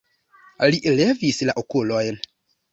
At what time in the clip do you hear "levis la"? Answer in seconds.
1.01-1.57